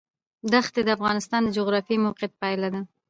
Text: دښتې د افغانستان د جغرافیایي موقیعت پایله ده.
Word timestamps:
دښتې 0.51 0.81
د 0.85 0.89
افغانستان 0.97 1.41
د 1.43 1.49
جغرافیایي 1.57 2.03
موقیعت 2.05 2.31
پایله 2.41 2.67
ده. 2.73 2.81